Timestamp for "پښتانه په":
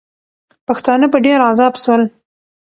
0.67-1.17